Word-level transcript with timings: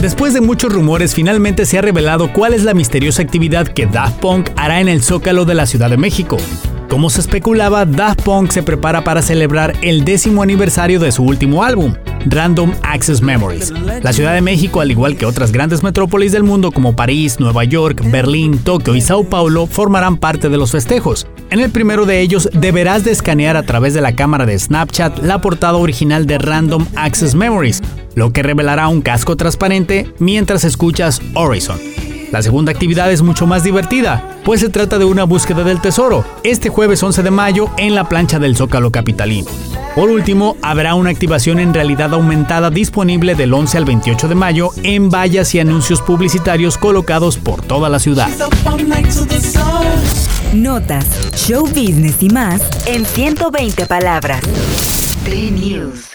Después 0.00 0.34
de 0.34 0.40
muchos 0.40 0.72
rumores, 0.72 1.14
finalmente 1.14 1.66
se 1.66 1.78
ha 1.78 1.82
revelado 1.82 2.32
cuál 2.32 2.54
es 2.54 2.62
la 2.62 2.74
misteriosa 2.74 3.22
actividad 3.22 3.66
que 3.66 3.86
Daft 3.86 4.20
Punk 4.20 4.50
hará 4.56 4.80
en 4.80 4.88
el 4.88 5.02
Zócalo 5.02 5.44
de 5.44 5.54
la 5.54 5.66
Ciudad 5.66 5.90
de 5.90 5.96
México. 5.96 6.36
Como 6.88 7.10
se 7.10 7.20
especulaba, 7.20 7.84
Daft 7.84 8.22
Punk 8.22 8.52
se 8.52 8.62
prepara 8.62 9.02
para 9.02 9.20
celebrar 9.20 9.74
el 9.82 10.04
décimo 10.04 10.42
aniversario 10.42 11.00
de 11.00 11.10
su 11.10 11.24
último 11.24 11.64
álbum, 11.64 11.94
Random 12.26 12.72
Access 12.82 13.20
Memories. 13.20 13.72
La 14.02 14.12
Ciudad 14.12 14.34
de 14.34 14.40
México, 14.40 14.80
al 14.80 14.92
igual 14.92 15.16
que 15.16 15.26
otras 15.26 15.50
grandes 15.50 15.82
metrópolis 15.82 16.30
del 16.30 16.44
mundo 16.44 16.70
como 16.70 16.94
París, 16.94 17.40
Nueva 17.40 17.64
York, 17.64 18.02
Berlín, 18.10 18.58
Tokio 18.58 18.94
y 18.94 19.00
Sao 19.00 19.24
Paulo, 19.24 19.66
formarán 19.66 20.16
parte 20.16 20.48
de 20.48 20.56
los 20.58 20.70
festejos. 20.70 21.26
En 21.50 21.60
el 21.60 21.70
primero 21.70 22.06
de 22.06 22.20
ellos 22.20 22.48
deberás 22.52 23.04
de 23.04 23.10
escanear 23.10 23.56
a 23.56 23.64
través 23.64 23.92
de 23.92 24.00
la 24.00 24.14
cámara 24.14 24.46
de 24.46 24.58
Snapchat 24.58 25.18
la 25.24 25.40
portada 25.40 25.76
original 25.78 26.26
de 26.26 26.38
Random 26.38 26.86
Access 26.94 27.34
Memories, 27.34 27.82
lo 28.14 28.32
que 28.32 28.44
revelará 28.44 28.86
un 28.88 29.02
casco 29.02 29.36
transparente 29.36 30.12
mientras 30.18 30.64
escuchas 30.64 31.20
Horizon. 31.34 31.95
La 32.32 32.42
segunda 32.42 32.72
actividad 32.72 33.12
es 33.12 33.22
mucho 33.22 33.46
más 33.46 33.62
divertida, 33.62 34.38
pues 34.44 34.60
se 34.60 34.68
trata 34.68 34.98
de 34.98 35.04
una 35.04 35.24
búsqueda 35.24 35.62
del 35.62 35.80
tesoro, 35.80 36.24
este 36.42 36.68
jueves 36.68 37.02
11 37.02 37.22
de 37.22 37.30
mayo 37.30 37.70
en 37.76 37.94
la 37.94 38.08
plancha 38.08 38.38
del 38.38 38.56
Zócalo 38.56 38.90
Capitalino. 38.90 39.50
Por 39.94 40.10
último, 40.10 40.56
habrá 40.60 40.94
una 40.94 41.10
activación 41.10 41.58
en 41.58 41.72
realidad 41.72 42.12
aumentada 42.12 42.68
disponible 42.70 43.34
del 43.34 43.54
11 43.54 43.78
al 43.78 43.84
28 43.84 44.28
de 44.28 44.34
mayo 44.34 44.70
en 44.82 45.08
vallas 45.08 45.54
y 45.54 45.60
anuncios 45.60 46.02
publicitarios 46.02 46.76
colocados 46.76 47.38
por 47.38 47.62
toda 47.62 47.88
la 47.88 47.98
ciudad. 47.98 48.28
Notas, 50.52 51.06
show 51.34 51.66
business 51.66 52.22
y 52.22 52.28
más 52.28 52.62
en 52.86 53.06
120 53.06 53.86
palabras. 53.86 54.42
News. 55.26 56.06